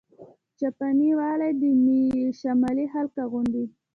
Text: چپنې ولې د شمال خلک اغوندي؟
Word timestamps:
چپنې 0.59 1.09
ولې 1.19 1.49
د 1.61 1.63
شمال 2.39 2.77
خلک 2.93 3.13
اغوندي؟ 3.23 3.65